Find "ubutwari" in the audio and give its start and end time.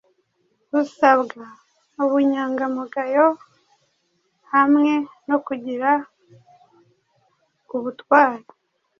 7.75-8.45